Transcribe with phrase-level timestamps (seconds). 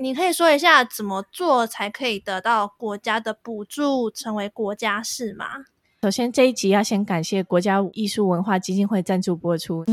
[0.00, 5.46] 你可以说一下怎么做才可以得到国家的补助，成为国家式吗？
[6.02, 9.84] 首先，这一集要先感谢国家艺术文化基金会赞助播出。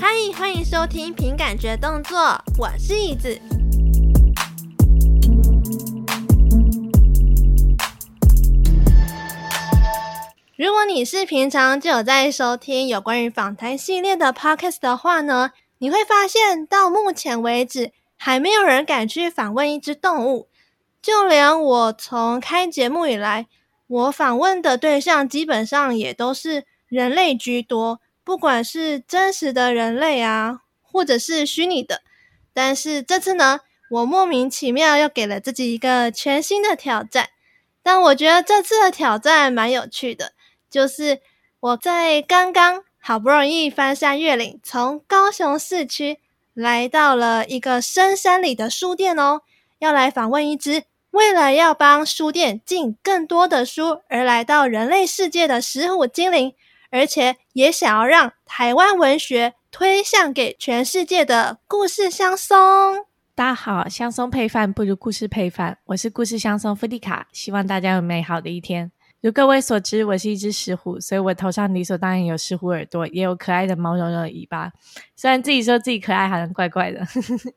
[0.00, 2.18] 嗨，欢迎收听《凭感觉动作》，
[2.58, 3.38] 我是椅子。
[10.56, 20.48] 如果你是平常就有在收听有关于访谈系列的 podcast 的话呢，你会发现到目前为止还没有人敢去访问一只动物，
[21.02, 23.46] 就连我从开节目以来，
[23.86, 32.02] 我访问的对象基本上也都是人类居多，不管是真实的人类啊，或者是虚拟的。
[32.52, 33.60] 但是这次呢，
[33.90, 37.30] 我莫名其妙又给了自己一个全新的挑战，
[37.82, 40.32] 但我觉得这次的挑战蛮有趣的。
[40.70, 41.20] 就是
[41.60, 46.20] 我在刚刚好不容易翻山越岭，从高雄市区
[46.54, 49.42] 来到了一个深山里的书店哦，
[49.78, 56.54] 要来访问一只为了要帮书店进更多的书而来到人类世界的石虎精灵，
[56.88, 63.04] 而且也想要让台湾文学推向给全世界的故事香松。
[63.34, 68.90] 大家好，香松配饭不如故事配饭，我是故事香松弗迪卡，希望大家有美好的一天。
[69.24, 74.70] 如各位所知，我是一只石虎，所以我头上理所当然有石虎耳朵，也有可爱的毛茸茸的尾巴。
[75.16, 77.00] 虽然自己说自己可爱，好像怪怪的。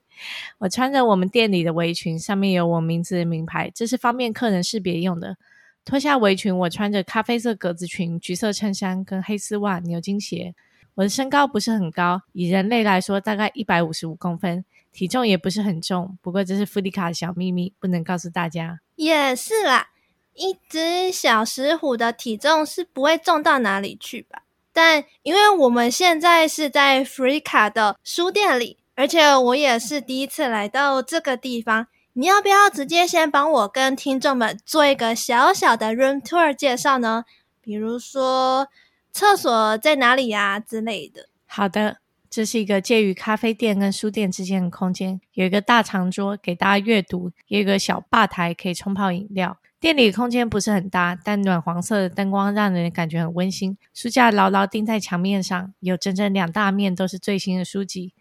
[0.60, 5.36] 我穿着我们店里的围裙，上面有我名字的名牌，这是方便客人识别用的。
[5.84, 10.56] 脱下围裙，我穿着咖啡色格子裙、橘色衬衫跟黑丝袜、牛津鞋。
[10.96, 16.18] 我的身高不是很高，以人类来说，大概一百五十五公分，体重也不是很重。
[16.22, 18.80] 不过这是弗丽卡的小秘密，不能告诉大家。
[18.96, 19.90] 也是啦。
[20.38, 24.44] 一只小石虎的体重是不会重到哪里去吧？
[24.72, 37.26] 但因为我们现在是在弗丽卡的书店里，而且我也是第一次来到这个地方，你要不要直接先帮我跟听众们做一个小小的 room tour 介绍呢？
[37.60, 38.68] 比如说
[39.12, 41.28] 厕所在哪里呀之类的。
[41.48, 41.98] 好的，
[42.30, 49.58] 这是一个介于咖啡店跟书店之间的空间，有一个大长桌给大家阅读，有一个小吧台可以冲泡饮料。
[49.80, 53.78] 店里空间不是很大，但暖黄色的灯光让人感觉很温馨。
[53.94, 58.14] 书架牢牢钉在墙面上，有整整两大面都是最新的书籍。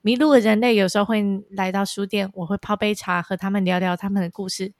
[0.00, 4.72] 迷路的人类有时候会来到书店，我会泡杯茶和他们聊聊他们的故事。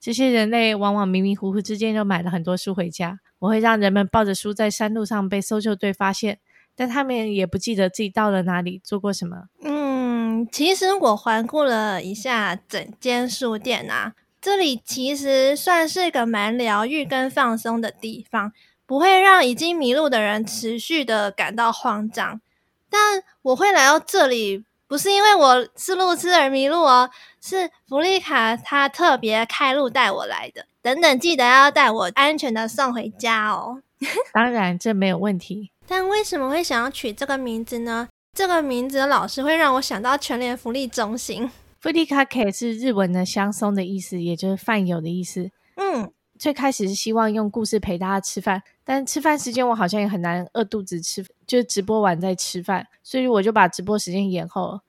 [0.00, 3.20] 这些人类往往迷迷糊糊之间就买了很多书回家。
[3.38, 6.38] 我会让人们抱着书在山路上被搜救队发现，
[6.74, 9.48] 但他们也不记得自己到了哪里，做过什么。
[9.62, 14.14] 嗯，其实我环顾了一下整间书店啊。
[14.46, 18.52] 这里其实算是一个蛮疗愈跟放松的地方，
[18.86, 22.40] 不会让已经迷路的人持续的感到慌张。
[22.88, 27.10] 但我会来到这里，不是因为我是路痴而迷路哦，
[27.42, 30.64] 是弗利卡他特别开路带我来的。
[30.80, 33.82] 等等，记得要带我安全的送回家哦。
[34.32, 35.72] 当然，这没有问题。
[35.88, 38.06] 但为什么会想要取这个名字呢？
[38.32, 41.50] 这个名字老是会让我想到全联福利中心。
[41.86, 45.52] 弗利卡 K 是日文的香松的意思，也就是饭友的意思。
[45.76, 54.80] 嗯，最开始是希望用故事陪大家吃饭，但吃饭时间我好像也很难饿肚子吃，就直播完再吃饭，所以我就把直播时间延后。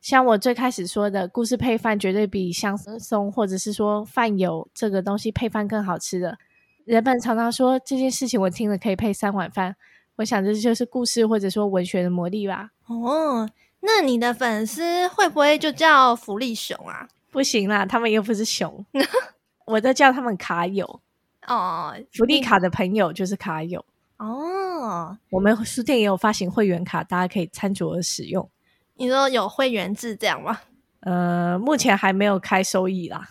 [0.00, 6.38] 像我最开始说的故事配饭，绝对比香松或者是说饭友这个东西配饭更好吃的。
[6.86, 9.76] 人们常常说这件事情，我听了可以配三碗饭。
[10.16, 12.70] 我想这就是故事或者说文学的魔力吧。
[12.86, 13.46] 哦。
[13.80, 17.08] 那你的粉丝会不会就叫福利熊啊？
[17.30, 18.84] 不行啦，他们又不是熊，
[19.66, 21.00] 我在叫他们卡友
[21.46, 21.94] 哦。
[22.12, 23.84] 福利卡的朋友就是卡友
[24.16, 25.16] 哦。
[25.30, 28.50] 我们书店也有发行会员卡，大家可以参酌使用。
[28.94, 30.60] 你说有会员制这样吗？
[31.00, 33.28] 呃，目前还没有开收益啦。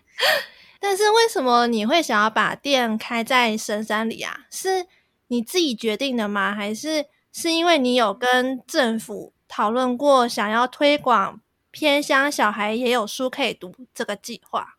[0.80, 4.46] 但是为什么你会想要把店开在深山里啊？
[4.50, 4.86] 是
[5.26, 6.54] 你自己决定的吗？
[6.54, 11.38] 还是是因为你有跟政府讨论过想要推广
[11.70, 14.78] 偏乡小孩也有书可以读这个计划。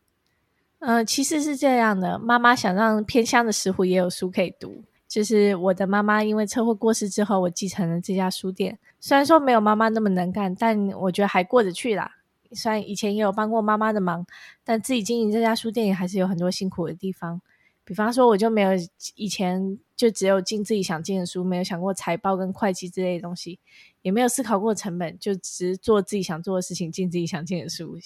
[0.80, 4.84] 嗯、其实是这样的，妈妈想让偏乡的石虎也有书可以读。
[5.08, 8.80] 就是我的妈妈因为车祸过世之后，我继承了这家书店。
[9.00, 12.10] 虽然说没有妈妈那么能干，但我觉得还过得去啦。
[12.54, 14.26] 虽然以前也有帮过妈妈的忙，
[14.64, 17.40] 但自己经营这家书店也还是有很多辛苦的地方。
[17.84, 18.72] 比方说，我就没有
[19.14, 23.58] 以前就只有进自己想进的书，没有想过财报跟会计之类的东西，
[24.02, 27.98] 也没有思考过成本，就只做自己想做的事情，进自己想进的书。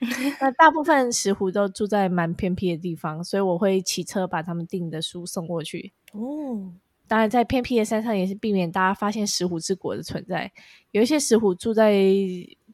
[0.40, 5.92] 那大部分石虎都住在蛮偏僻的地方，所以我会骑车把他们订的书送过去。
[6.10, 6.72] 哦，
[7.06, 10.50] 当然在偏僻的山上也是避免大家发现石虎之国的存在。
[10.90, 11.92] 有一些石虎住在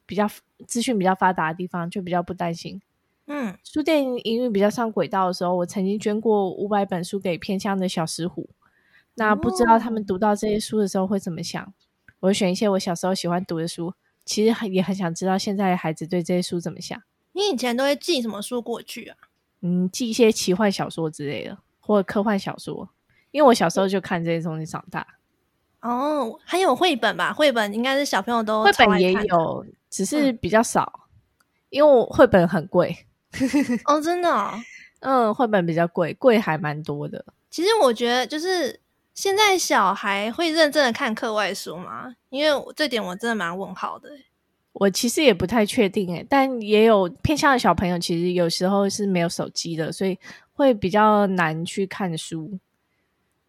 [0.07, 0.27] 比较
[0.67, 2.81] 资讯比较发达的地方，就比较不担心。
[3.27, 8.51] 嗯，书店营运比较上轨道的时候，我曾经捐过五百本书给偏乡的小石虎。
[9.15, 11.73] 那不知道他们读到这些书的时候会怎么想？
[12.21, 13.95] 我选一些我小时候喜欢读的书。
[14.27, 16.99] 其实也很想知道现在的孩子对这些书怎么想。
[17.33, 19.17] 你以前都会寄什么书过去啊？
[19.61, 22.89] 嗯，寄一些奇幻小说之类的，或者科幻小说。
[23.33, 25.07] 因为我小时候就看这些东西长大。
[25.83, 27.35] 哦，还有绘本吧？
[27.35, 33.07] 绘本应该是小朋友都绘本也有，只是比较少，嗯、因为我绘本很贵。
[33.87, 34.53] 哦，真的、哦？
[35.01, 37.25] 嗯，绘本比较贵，贵还蛮多的。
[37.51, 38.81] 其实我觉得，就是
[39.15, 42.15] 现在小孩会认真的看课外书吗？
[42.31, 44.09] 因为这点我真的蛮问号的。
[44.73, 50.19] 我其实也不太确定诶，但也有偏向的小朋友，其实有时候是没有手机的，所以
[50.55, 52.59] 会比较难去看书。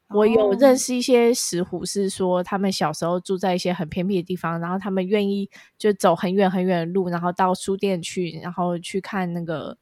[0.09, 9.77] 我有认识一些石虎，是说他们小时候住在一些很偏僻的地方，然后他们愿意就走很远很远的路，然后到书店去，然后去看那个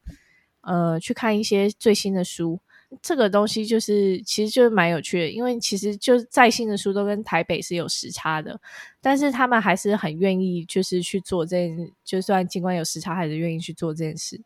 [0.62, 2.58] 呃，去看一些最新的书。
[3.02, 8.60] 这个东西就是其实就是蛮有趣的，因为其实就再新的书都跟台北是有时差的，
[9.00, 14.40] 但是他们还是很愿意就是去做这件，就算尽管有时差，还是愿意去做这件事。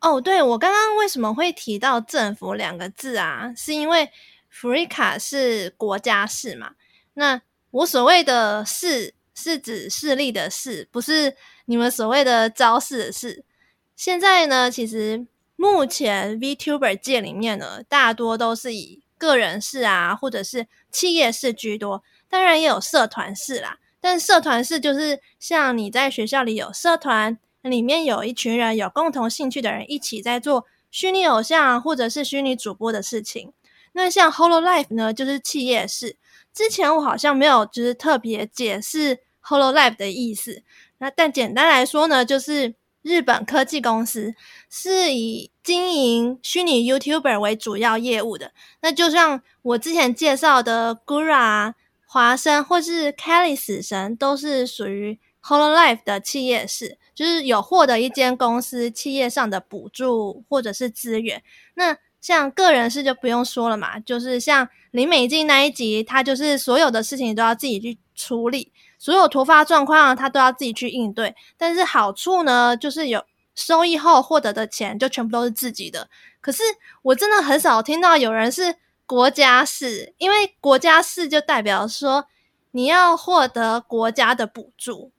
[0.00, 0.20] 哦。
[0.20, 3.52] 对，我刚刚为什么会提到政府两个字啊？
[3.56, 4.10] 是因为
[4.48, 6.72] 弗里卡是国家事嘛？
[7.14, 7.40] 那
[7.70, 11.36] 我所谓的事是指势力的势，不是
[11.66, 13.44] 你们所谓的招式的事。
[13.94, 23.78] 现在呢，其实目前 VTuber 界里面呢，大多都是以个人事啊，或者是企业事居多，当然也有社团事啦。
[24.00, 27.38] 但社团事就是像你在学校里有社团。
[27.70, 33.52] 里面有一群人有共同兴趣的人一起在做虚拟偶像或者是虚拟主播的事情。
[33.92, 36.16] 那像 Hololive 呢，就是企业式。
[36.52, 40.62] 之前我好像没有就是特别解释 Hololive 的意思。
[40.98, 44.34] 那但简单来说呢，就是日本科技公司
[44.68, 48.52] 是以经营虚拟 YouTuber 为主要业务的。
[48.82, 51.74] 那就像我之前介绍的 Gura、
[52.06, 56.98] 华生或是 Kelly 死神，都是属于 Hololive 的企业式。
[57.18, 61.42] 就是有获得一间公司企业上的补助或者是资源，
[61.74, 68.70] 那像个人式就不用说了嘛，就是像林美静那一集，他就是所有的事情都要自己去处理，
[69.00, 71.34] 所有突发状况他都要自己去应对。
[71.56, 73.24] 但是好处呢，就是有
[73.56, 76.08] 收益后获得的钱就全部都是自己的。
[76.40, 76.62] 可是
[77.02, 78.76] 我真的很少听到有人是
[79.06, 82.26] 国家式，因为国家式就代表说
[82.70, 85.10] 你要获得国家的补助。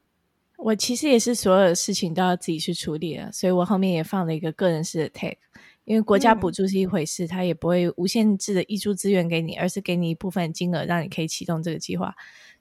[0.62, 5.38] 我其实也是所有的事情都要自己去处理了，所以我后面也放了一个个人式的 tag，
[5.86, 12.14] 因为国家补助是一回事，它、嗯、也不会无限制的溢出资源给你，而是给你一部分金额，让你可以启动这个计划。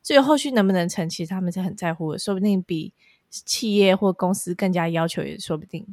[0.03, 2.95] 至于后续能不能成，其实他们是很在乎的，说不定比
[3.29, 5.85] 企业或公司更加要求也说不定。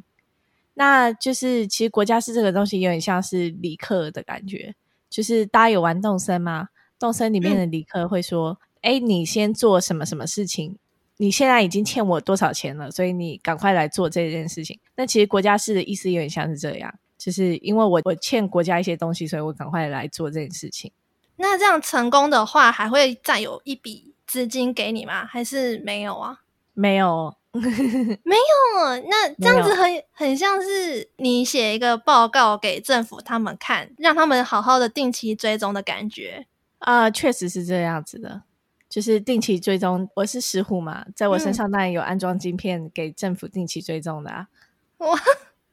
[0.74, 4.74] 那就是其实国家是这个东西有点像是理科的感觉，
[5.10, 6.68] 就是大家有玩动森吗？
[7.00, 10.78] 动森里面的理科会说：“哎、嗯，你先做什么什么事情。”
[11.18, 12.90] 你现在已经欠我多少钱了？
[12.90, 14.78] 所以你赶快来做这件事情。
[14.96, 20.92] 那其实国家是的意思有点像是这样，就是因为我我欠国家一些东西，所以我赶快来做这件事情。
[21.36, 25.24] 那这样成功的话，还会再有一笔资金给你吗？
[25.26, 26.40] 还是没有啊？
[26.74, 28.96] 没有， 没有。
[29.08, 36.46] 那这样子很很像是你写一个报告给政府他们看，让他们好好的定期追踪的感觉
[36.78, 38.42] 啊，呃，确实是这样子的。
[38.88, 44.48] 就是定期追踪，我是石虎嘛，在我身上当然有安装晶片给政府定期追踪的啊。
[44.98, 45.18] 哇，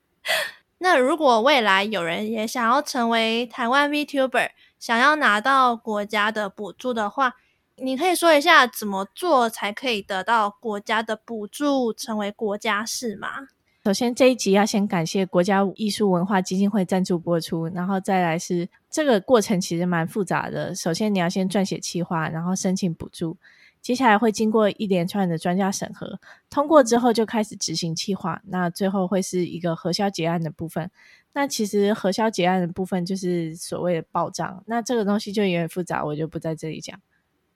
[0.80, 7.36] 那如果未来有人也想要成为台湾 VTuber，想要拿到国家的补助的话，
[7.76, 13.48] 你可以说一下怎么做才可以得到国家的补助，成为国家是吗？
[13.86, 20.74] 首先这一集要先感谢国家艺术文化基金会赞助播出，然后再来是这个过程其实蛮复杂的。
[20.74, 23.36] 首先你要先撰写企划，然后申请补助，
[23.82, 26.18] 接下来会经过一连串的专家审核，
[26.50, 30.90] 通过之后就开始执行企划，那最后会是一个核销结案的部分。
[31.34, 36.98] 那其实核销结案的部分就是所谓的报账，那这个东西就有点复杂，我就不在这里讲。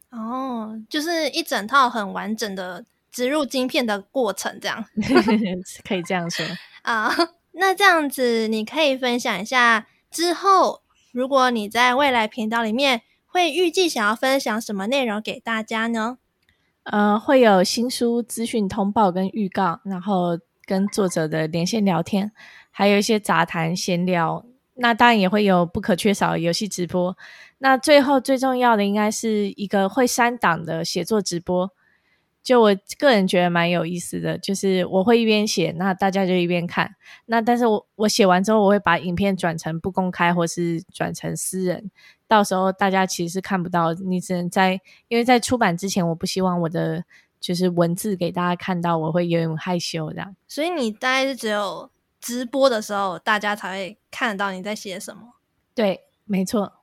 [0.10, 2.84] 哦，就是一整套很完整的。
[3.18, 4.86] 植入晶片的过程，这样
[5.84, 6.46] 可以这样说
[6.84, 7.10] 啊。
[7.10, 16.20] Uh, 那这样子，你可以分享一下之后，如果你在未来频道里面会预计想要分享什么内容给大家呢？
[16.84, 22.32] 呃，会有新书资讯通报跟预告，然后跟作者的连线聊天，
[22.70, 24.46] 还有一些杂谈闲聊。
[24.76, 27.18] 那当然也会有不可缺少的游戏直播。
[27.58, 31.72] 那最后最重要的，应该是一个会删档的写作直播。
[32.48, 36.96] 就我个人觉得蛮有意思的，就是我会一边写，那大家就一边看。
[37.26, 41.92] 那但是我我写完之后，我会把影片转成不公开，或是转成私人，
[42.26, 47.04] 到时候大家其实是看不到，你只能在因为在出版之前，我不希望我的
[47.42, 50.34] 就是文字给大家看到，我会有点害羞这样。
[50.48, 55.34] 所以你大概是只有直播的时候，大家才会看得到你在写什么。
[55.76, 56.77] 对，没错。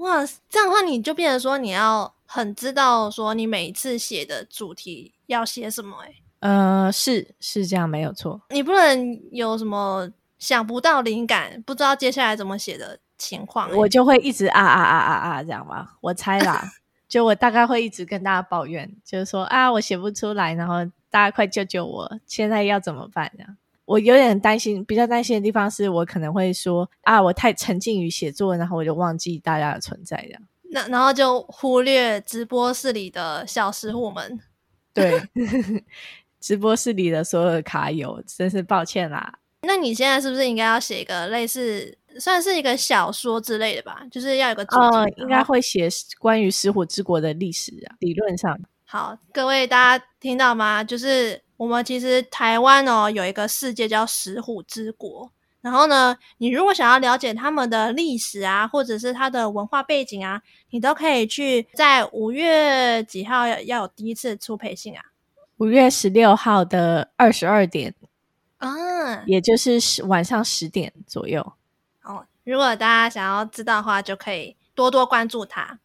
[0.00, 2.12] 哇，这样的话你就变成说你要。
[2.32, 5.96] 很知道说你每一次写的主题要写什么。
[6.02, 8.40] 欸，呃，是是这样，没有错。
[8.50, 13.68] 你不能有什么想不到灵感，不知道接下来怎么写的情况。
[13.68, 16.62] 欸，我就会一直啊啊啊啊啊这样吧，我猜啦，
[17.08, 23.44] 就我大概会一直跟大家抱怨，就是说啊，我写不出来，然后大家快救救我，现在要怎么办呢？
[23.90, 30.42] 我有点担心，比较担心的地方是我可能会说啊，我太沉浸于写作，然后我就忘记大家的存在这样。
[30.70, 34.38] 那然后就忽略直播室里的小食户们，
[34.94, 35.20] 对，
[36.38, 39.40] 直播室里的所有的卡友，真是抱歉啦。
[39.62, 44.06] 那你现在是不是应该要写一个类似，算是一个小说之类的吧？
[44.08, 45.88] 就是要有个主题，呃，应该会写
[46.20, 47.96] 关于石虎之国的历史啊。
[47.98, 50.84] 理论上，好，各位大家听到吗？
[50.84, 55.30] 就是我们其实台湾哦，有一个世界叫石虎之国。
[55.60, 60.40] 然后呢，你如果想要了解他们的历史啊，或者是他的文化背景啊，
[60.70, 65.04] 你都可以去在五月几号要要有第一次出培训啊？
[65.58, 67.94] 五月十六号的二十二点，
[68.56, 71.52] 啊，也就是十晚上十点左右。
[72.04, 75.78] 哦，如果大家想要知道的话，就可以多多关注他。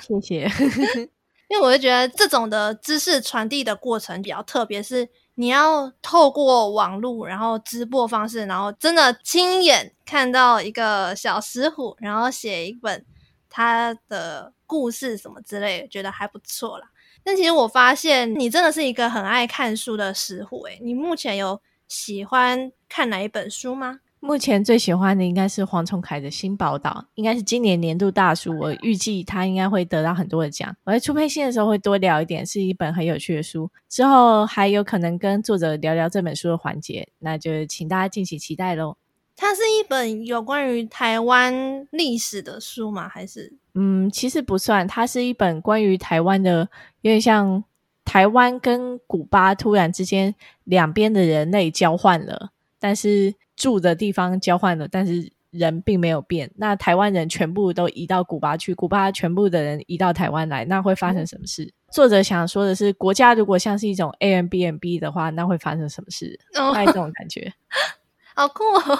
[0.00, 0.50] 谢谢。
[1.48, 5.08] 因为我就觉得这种的知识传递的过程比较特别，是。
[5.34, 13.02] 你要透过网络，然后直播方式，然后真的亲眼看到一个小石虎，然后写一本
[13.48, 16.86] 他的故事什么之类的，觉得还不错啦。
[17.24, 24.00] 但其实我发现你真的是一个很爱看书的石虎诶，你目前有喜欢看哪一本书吗？
[24.24, 28.56] 目前最喜欢的应该是黄崇凯的《新宝岛》，应该是今年年度大书。
[28.56, 30.72] 我预计他应该会得到很多的奖。
[30.84, 33.68] 我在出配信的时候会多聊一点，是一本很有趣的书。
[33.88, 38.96] 之后还有可能跟作者聊聊这本书的环节，那就请大家敬请期待喽。
[39.34, 43.08] 它是一本有关于台湾历史的书吗？
[43.08, 43.52] 还是？
[43.74, 46.68] 嗯，其实不算，它是一本关于台湾的，
[47.00, 47.64] 有点像
[48.04, 52.51] 台湾跟古巴突然之间两边的人类交换了，
[52.82, 53.32] 但是。
[53.54, 56.50] 住的地方交换了，但是人并没有变。
[56.56, 61.64] 那台湾人全部都移到古巴去，古巴全部的人移到台湾来，那会发生什么事？
[61.64, 66.36] 嗯、作者想说的是，国家如果像是一种 Airbnb 的话，那会发生什么事？
[66.54, 67.52] 哦，这种感觉，
[68.34, 68.98] 好酷哦，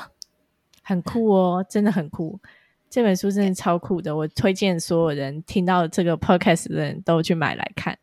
[0.82, 2.38] 很酷哦，真的很酷。
[2.90, 7.98] 这本书真的超酷的，我推荐所有人听到这个 podcast 的人都去买来看。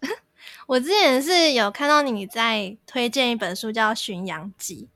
[0.68, 4.88] 我之前是有看到你在推荐一本书，叫《巡洋记》。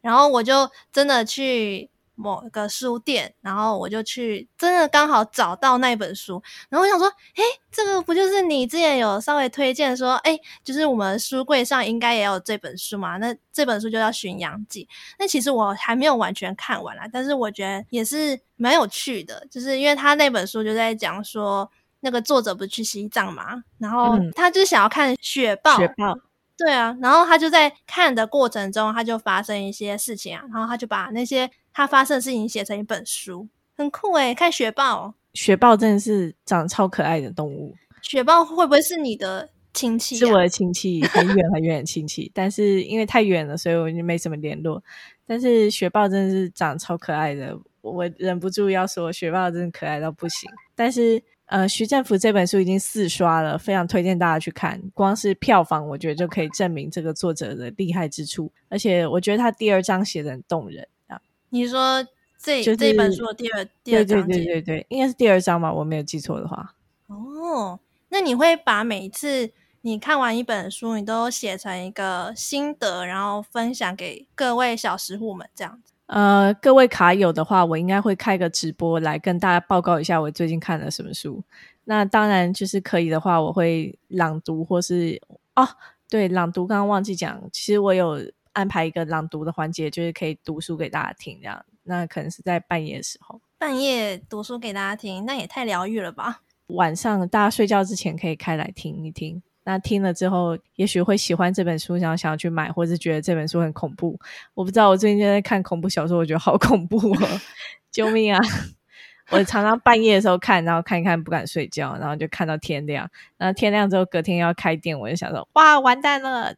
[0.00, 6.42] 然后我就真的去某个书店，然后我就去，真的刚好找到那本书。
[6.68, 7.42] 然后我想说，诶，
[7.72, 13.16] 这个不就是你之前有稍微推荐说，诶，就是我们书柜上应该也有这本书嘛？
[13.16, 14.84] 那这本书就叫《巡洋记》。
[15.18, 25.78] 那其实我还没有完全看完啦，但是我觉得也是蛮有趣的，就是因为他那本书就在讲说，那个作者不是去西藏嘛，然后他就是想要看雪豹。
[25.78, 26.18] 雪豹。
[26.62, 33.48] 对啊，然后他就在看的过程中，他就发生一些事情啊，然后他就把那些他发生的事情写成一本书，
[33.78, 37.74] 很酷诶，看雪豹，雪豹真的是长得超可爱的动物。
[38.02, 40.18] 雪豹会不会是你的亲戚啊？
[40.18, 44.84] 是我的亲戚，很远很远的亲戚，但是因为太远了，所以我就没什么联络。
[45.26, 50.50] 但是雪豹真的是长得超可爱的，我忍不住要说，雪豹真的可爱到不行。
[50.74, 51.22] 但是。
[51.50, 54.80] 呃，徐政府这本书已经四刷了，非常推荐大家去看。
[54.94, 58.52] 光是票房，我觉得就可以证明这个作者的厉害之处。
[58.68, 61.20] 而且，我觉得他第二章写的很动人啊。
[61.48, 62.06] 你说
[62.38, 64.34] 这、就是、这本书的第二第二章节？
[64.34, 66.76] 对对对对对，应该是第二章吧，我没有记错的话。
[67.08, 67.80] 哦，
[68.10, 75.92] 那你会把每一次你看完一本书，你都写成一个心得，然后分享给各位小食户们这样子？
[76.10, 81.40] 呃，各位卡友的话，我应该会开个直播来跟大家报告一下我最近看了什么书。
[81.84, 85.20] 那当然就是可以的话，我会朗读或是
[85.54, 85.64] 哦，
[86.08, 88.20] 对，朗读刚刚忘记讲，其实我有
[88.54, 91.64] 安排一个朗读的环节，就是可以读书给大家听这样。
[91.84, 96.42] 那可能是在半夜的时候，半夜读书给大家听，那也太疗愈了吧？
[96.66, 99.40] 晚上大家睡觉之前可以开来听一听。
[99.64, 104.18] 那听了之后，也许会喜欢这本书，想要想要去买，或是觉得这本书很恐怖。
[104.54, 107.40] 我不知道，我最近在看恐怖小说，我觉得好恐怖哦！
[107.92, 108.40] 救命啊！
[109.30, 113.08] 我常常半夜的时候看，然后看一看不敢睡觉，然后就看到天亮。
[113.36, 116.52] 然后天亮之后，隔天要开店，我就想说，哇，完蛋了！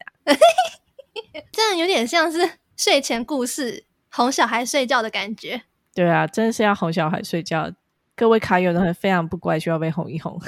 [1.52, 5.62] 这样有点像是睡前故事，哄小孩睡觉的感觉。
[5.94, 7.70] 对啊，真的是要哄小孩睡觉。
[8.14, 10.38] 各位卡友都很非常不乖，需要被哄一哄。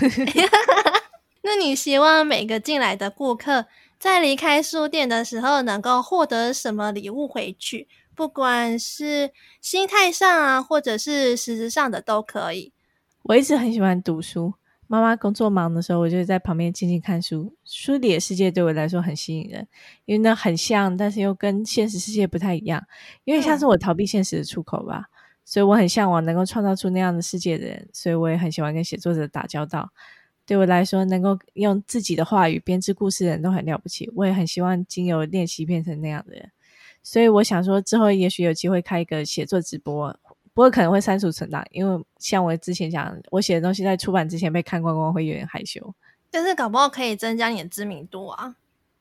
[1.46, 3.66] 那你希望每个进来的顾客
[3.98, 7.86] 在离开书店的时候，能够获得什么礼物回去？
[8.14, 12.72] 不管是心态上啊，或者是实质上的都可以。
[13.24, 14.54] 我一直很喜欢读书，
[14.86, 17.54] 妈妈工作忙的时候，我就在旁边静静看书。
[17.64, 19.68] 书里的世界对我来说很吸引人，
[20.06, 22.82] 因为那很像，但是又跟现实世界不太一样，
[23.24, 25.08] 因为像是我逃避现实的出口吧。
[25.08, 25.10] 嗯、
[25.44, 29.90] 所以我很向往能够创造出那样的世界的人，所以我也很喜欢跟写作者打交道。
[30.46, 34.10] 对我来说，能够用自己的话语编织故事的人都很了不起。
[34.14, 36.50] 我也很希望经由练习变成那样的人。
[37.02, 40.14] 所以我想说，之后也许有机会开一个写作直播，
[40.52, 45.94] 不过可能会删除存档，因为像我之前讲，我写的东西在出版之前被看光光，会有点害羞。
[46.30, 48.56] 但是搞不好可以增加你的知名度啊。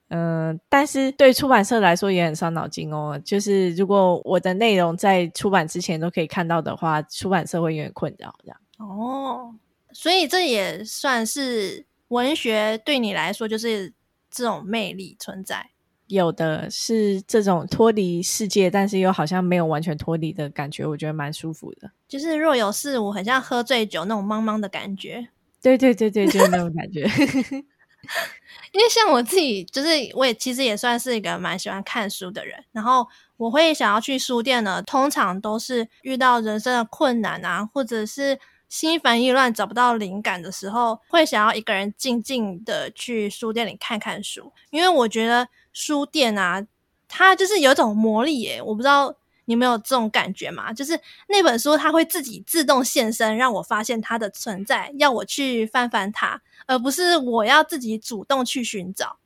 [0.10, 3.20] 嗯、呃，但是对出版社来说也很伤脑筋哦。
[3.24, 8.58] 就是如果我的内容在出版之前都可以看到的话，出版社会有点困扰这样。
[8.78, 9.56] 哦，
[9.94, 13.94] 所以这也算是文学对你来说就是
[14.30, 15.70] 这种魅力存在。
[16.08, 21.90] 有的是这种脱离世界，但是又好像没有完全脱离的感觉，我觉得蛮舒服的。
[22.08, 25.30] 就是若有似无，很像喝醉酒那种茫茫的感觉。
[25.62, 27.02] 对对对对，就是那种感觉。
[28.74, 32.62] 因为像我自己，就是我也其实也算是一个蛮喜欢看书的人。
[32.74, 33.08] 然后
[33.38, 38.38] 我会想要去书店呢，通常都是遇到人生的困难啊，或者是
[38.74, 45.48] 心烦意乱找不到灵感的时候，会想要一个人静静的去书店里看看书，因为我觉得。
[45.76, 46.64] 书店啊，
[47.08, 48.62] 它就是有一种魔力耶！
[48.62, 49.12] 我不知道
[49.46, 50.72] 你有没有这种感觉吗？
[50.72, 59.18] 就是那本书它会自己自动现身，让我发现它的存在，要我去翻翻它，而不是我要自己主动去寻找。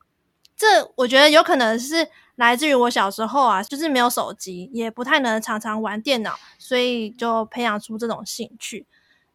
[0.55, 8.86] 这我觉得有可能是来自于我小时候啊，就是没有手机，也不太能常常玩电脑，所以就培养出这种兴趣。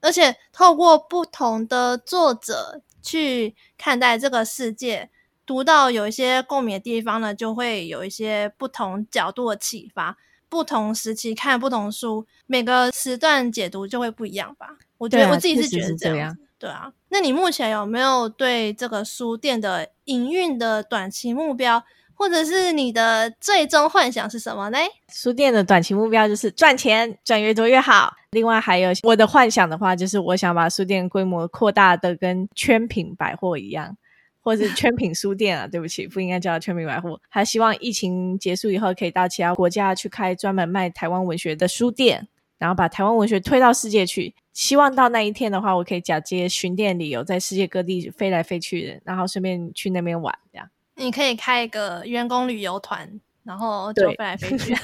[0.03, 5.09] 而且透过不同的作者去看待这个世界。
[5.45, 10.17] 读到有一些共鸣的地方呢，就会有一些不同角度的启发。
[10.49, 14.69] 不同时期看不同书，每个时段解读就会不一样吧。
[14.99, 16.37] 我觉得我自己是觉得这样。
[16.59, 16.93] 对啊，对啊。
[17.09, 21.83] 那你目前有没有对这个书店的营运的短期目标，
[22.23, 24.79] 或者是你的最终幻想是什么呢？
[25.13, 28.15] 书店的短期目标就是赚钱，赚越多越好。
[28.31, 33.97] 另外还有我的幻想的话，就是我想把书店规模扩大的跟圈品百货一样。
[34.41, 37.21] 或者是圈品书店啊，对不起，不应该叫圈品百货。
[37.29, 44.33] 还希望疫情结束以后，可以到其他国家去开专门卖台湾文学的书店，然后把台湾文学推到世界去。
[44.53, 50.37] 希望到那一天的话，我可以假借巡店理由，在世界各地飞来飞去的，然后顺便去那边玩。
[50.53, 54.76] 这样，你可以开一个员工旅游团，然后就飞来飞 去。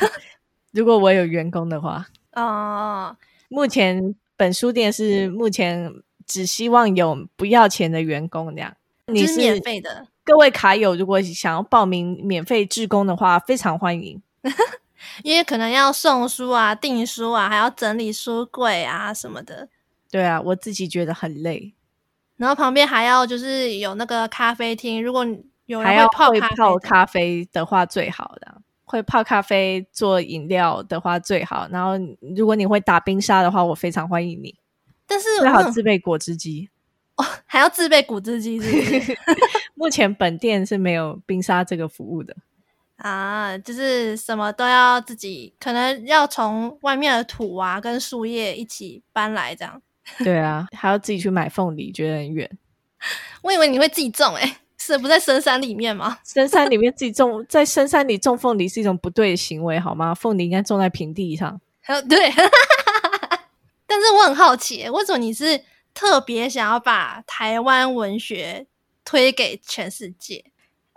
[0.73, 3.17] 如果我有员工的话，哦，
[3.49, 5.93] 目前本书店是目前
[6.27, 8.75] 只希望有不要钱的员工这样。
[9.07, 14.21] 你是免费的，各位卡友，如果想要报名免费志工的话，非常欢迎。
[15.25, 19.69] 因为可能要送书啊、订书啊，还要整理书柜啊什么的。
[20.11, 21.73] 对啊，我自己觉得很累。
[22.37, 25.27] 然后旁边还要就是有那个咖啡厅，如果
[25.69, 31.69] 有还要泡会泡咖啡的话最好的，会泡咖啡做饮料的话最好。
[31.71, 31.93] 然后
[32.37, 34.55] 如果你会打冰沙的话，我非常欢迎你。
[35.07, 36.71] 但是最好自备果汁机。
[37.17, 39.19] 哦，还要自备果汁机是是？
[39.75, 42.35] 目前本店是没有冰沙这个服务的
[42.97, 49.83] 啊，就是什么都要自己，可能要从外面的土啊跟树叶一起搬来这样。
[50.25, 52.51] 对啊，还要自己去买凤梨，觉得很远。
[53.43, 54.57] 我以为你会自己种，欸，诶
[54.93, 56.19] 是不在深山里面吗？
[56.25, 60.15] 深山里面自己种，在深山里种凤梨是一种不对的行为，好吗？
[60.15, 61.61] 凤梨应该种在平地上。
[62.09, 62.31] 对，
[63.87, 65.63] 但是我很好奇，欸，为什么你是？
[65.95, 68.69] 特别想要把台湾文学
[69.05, 70.45] 推给全世界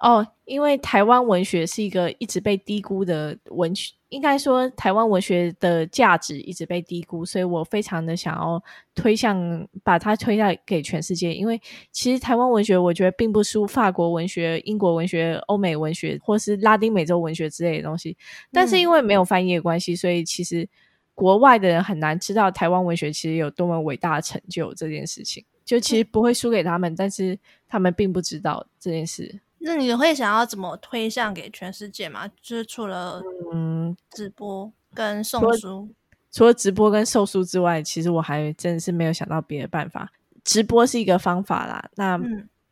[0.02, 8.62] 哦，因为台湾文学是一个一直被低估的文学，应该说台湾文学的价值一直被低估，所以我非常的想要
[8.94, 11.34] 推向把它推向给全世界。
[11.34, 11.62] 因为
[11.92, 18.18] 其实台湾文学，我觉得并不输法国文学、英国文学、欧美文学或是拉丁美洲文学之类的东西，
[18.52, 20.68] 但是因为没有翻译的关系，所以其实。
[21.14, 27.38] 国外的人很难知道台湾文学其实有多么伟大的成就这件事情，就其实不会输给他们，嗯、但是
[27.68, 29.40] 他们并不知道这件事。
[29.63, 32.28] 那你会想要怎么推向给全世界吗？
[32.41, 33.21] 就是除了
[33.54, 35.88] 嗯直播跟送书，
[36.32, 40.12] 除了直播跟售书之外，其实我还真的是没有想到别的办法。
[40.43, 42.19] 直播是一个方法啦，那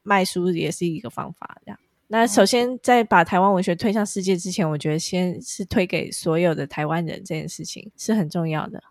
[0.02, 1.58] 卖书也是一个方法。
[1.64, 8.82] 这样，那首先在把台湾文学推向世界之前，我觉得先是推给所有的台湾人这件事情是很重要的。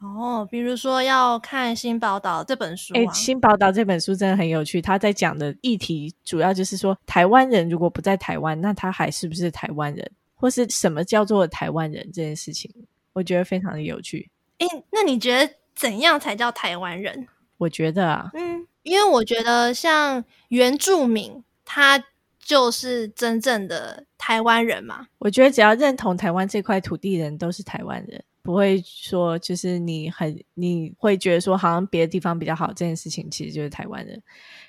[0.00, 4.80] 哦，比如说要看《新宝岛》这本书，啊，诶，《新宝岛》这本书真的很有趣。
[4.80, 12.72] 他在讲的议题主要就是说，台湾人如果不在台湾，那他还是不是台湾人，或是什么叫做台湾人这件事情，
[13.12, 14.30] 我觉得非常的有趣。
[14.58, 17.26] 哎，那你觉得怎样才叫台湾人？
[17.56, 22.04] 我觉得啊，嗯，因为我觉得像原住民，他
[22.38, 25.08] 就是真正的台湾人嘛。
[25.18, 28.22] 我觉得只要认同台湾这块土地的人都是台湾人。
[28.48, 34.22] 不会说，就是你很你会觉得说，好像别的地方比较好，这件事情其实就是台湾人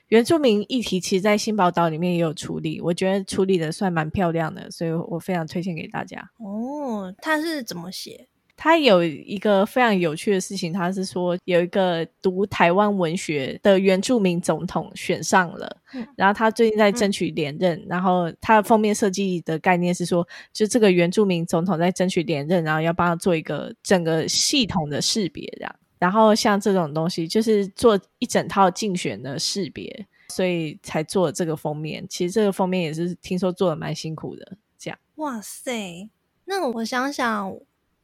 [0.09, 6.29] 原住民议题，其实，在新宝岛里面也有处理，我觉得处理的算蛮漂亮的，所以我非常推荐给大家。
[6.39, 8.27] 哦，他是怎么写？
[8.61, 32.05] 他有一个非常有趣的事情，他是说有一个读台湾文学的原住民总统选上了，嗯、然后他最近在争取连任，嗯、然后他的封面设计的概念是说，就这个原住民总统在争取连任，然后要帮他做一个整个系统的识别，这样，然后像这种东西就是做一整套竞选的识别，所以才做这个封面。
[32.09, 34.99] 其实这个封面也是听说做的蛮辛苦的，这样。
[35.15, 36.09] 哇塞，
[36.43, 37.57] 那我想想。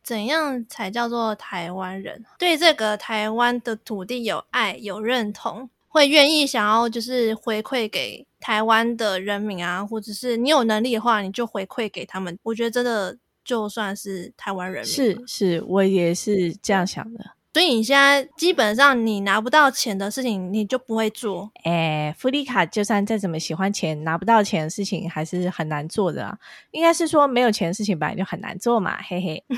[0.05, 2.23] 怎样才叫做台湾人？
[2.37, 12.37] 对这个台湾的土地有爱、有认同，会愿意想要就是回馈给台湾的人民啊，或者是你有能力的话，你就回馈给他们。
[12.43, 14.93] 我觉得真的就算是台湾人民。
[14.93, 17.31] 是是，我也是这样想的。
[17.55, 21.49] 所以你现在基本上你拿不到钱的事情，你就不会做。
[21.63, 26.37] 哎，福利卡就算再怎么喜欢钱，拿不到钱的事情还是很难做的啊。
[26.71, 29.43] 应该是说没有钱的事情本来就很难做嘛，嘿嘿。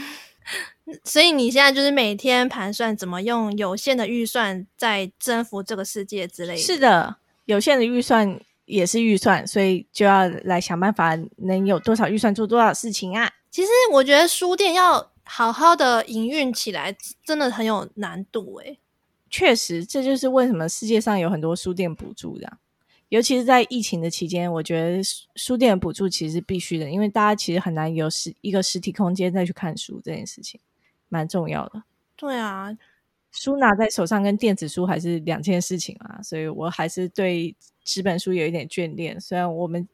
[1.04, 6.62] 所以你现在就是每天盘算怎么用有限的预算在征服这个世界之类的。
[6.62, 13.30] 是的，有限的预算也是预算，所以就要来想办法能有多少预算做多少事情啊。
[13.52, 18.80] 其实我觉得书店要好好的营运起来真的很有难度诶。
[19.30, 22.58] 确实，这就是为什么世界上有很多书店补助的，
[23.10, 25.02] 尤其是在疫情的期间，我觉得
[25.36, 30.60] 书店的补助其实是必须的，因为大家其实很难有实一个实体空间再去看书这件事情，
[31.10, 31.84] 蛮重要的。
[32.16, 32.76] 对啊，
[33.32, 39.20] 书拿在手上跟电子书还是两件事情啊，所以我还是对纸本书有一点眷恋。
[39.20, 39.88] 虽然我们。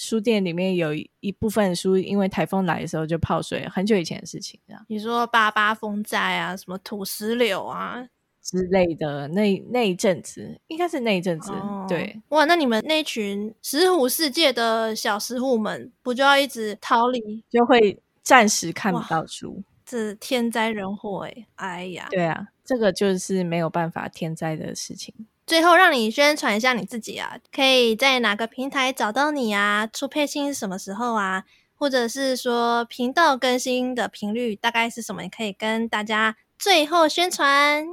[0.00, 4.60] 书店里面有一部分书，因为台风来的时候就泡水，很久以前的事情。
[4.64, 8.08] 这样，你说八八风灾啊，什么土石流啊
[8.48, 11.52] 之类的，那那一阵子应该是那一阵子。
[11.52, 19.62] 哦、对，哇，那你们那群石虎世界的小石虎们，不就要一直逃离，就会暂时看不到书？
[19.84, 25.14] 这天灾人祸哎，哎呀，对啊，这个就是没有办法天灾的事情。
[25.46, 29.86] 最后让你宣传一下你自己啊，可以在哪个平台找到你啊？
[29.86, 31.44] 出配信是什么时候啊？
[31.74, 35.22] 或者是说频道更新的频率大概是什么？
[35.22, 37.86] 你可以跟大家最后宣传。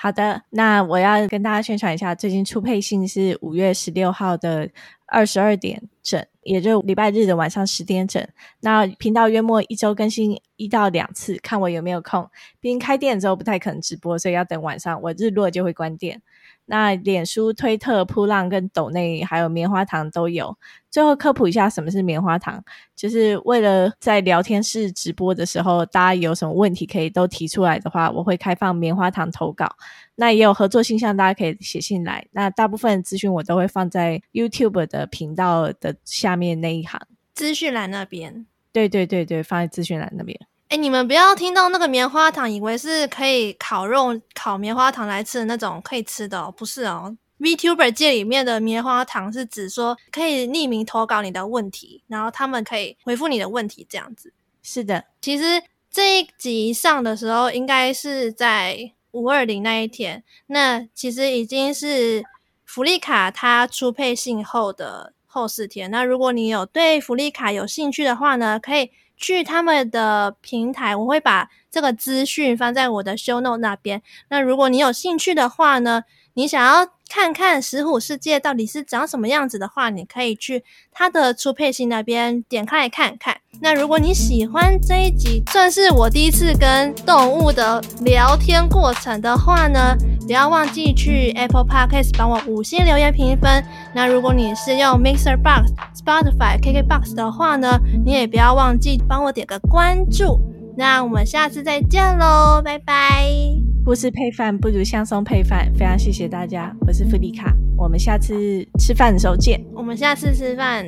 [0.00, 4.70] 好的，那我要跟大家宣传一下，最近出配信是五月十六号的
[5.06, 8.24] 二十二点整，也就礼拜日的晚上十点整。
[8.60, 12.30] 那频道月末一周更新一到两次，看我有没有空。
[12.60, 16.22] 毕竟开店之后不太可能直播，所以要等晚上，我日落就会关店。
[16.70, 20.56] 那脸书、推特、扑浪跟抖内还有棉花糖都有。
[20.90, 22.62] 最后科普一下什么是棉花糖，
[22.94, 29.66] 就是为了在聊天室直播的时候，大家有什么问题可以都提出来的话，我会开放棉花糖投稿。
[30.14, 32.26] 那也有合作信箱，大家可以写信来。
[32.32, 37.00] 那大部分资讯我都会放在 YouTube 的频道的下面那一行
[37.34, 38.46] 资讯栏那边。
[38.72, 40.38] 对对对对，放在资讯栏那边。
[40.68, 47.16] 哎，你们不要听到那个棉花糖，以为是可以烤肉、烤棉花糖来吃的那种可以吃的哦，不是哦。
[47.38, 54.34] VTuber 界里面的棉花糖是指说可以匿名投稿你的问题，然后他们可以回复你的问题，这样子。
[54.62, 62.22] 是的，其实这一集上的时候，应该是在五二零那一天，那其实已经是
[62.66, 65.90] 福利卡它出配信后的后四天。
[65.90, 68.90] 那如果你有对福利卡有兴趣的话呢，可以。
[69.18, 74.00] 去他们的平台，我会把这个资讯放在我的 show note 那边。
[74.30, 76.04] 那如果你有兴趣的话呢，
[76.34, 83.36] 你想要看看石虎世界到底是长什么样子的话，你可以去它的出配信那边点开来看看。
[83.60, 93.64] 那如果你喜欢这一集，算是我第一次跟动物的聊天过程的话呢，不要忘记去 Apple Podcast 帮我五星留言评分。
[93.94, 100.38] 那如果你是用 Mixer Box、Spotify、KK Box 的话呢，你也不要忘记帮我点个关注。
[100.76, 103.77] 那我们下次再见喽，拜拜。
[103.88, 109.64] 故事配饭不如香松配饭，非常谢谢大家，我是弗里卡，我们下次吃饭的时候见。
[109.72, 110.84] 我们下次吃饭，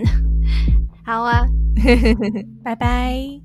[1.02, 1.46] 好啊，
[2.62, 3.40] 拜拜。